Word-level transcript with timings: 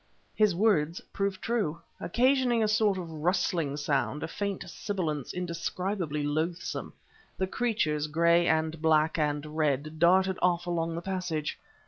His 0.35 0.55
words 0.55 0.99
proved 1.13 1.43
true. 1.43 1.79
Occasioning 1.99 2.63
a 2.63 2.67
sort 2.67 2.97
of 2.97 3.11
rustling 3.11 3.77
sound 3.77 4.23
a 4.23 4.27
faint 4.27 4.63
sibilance 4.67 5.31
indescribably 5.31 6.23
loathsome 6.23 6.93
the 7.37 7.45
creatures 7.45 8.07
gray 8.07 8.47
and 8.47 8.81
black 8.81 9.19
and 9.19 9.55
red 9.55 9.99
darted 9.99 10.39
off 10.41 10.65
along 10.65 10.95
the 10.95 11.03
passage. 11.03 11.59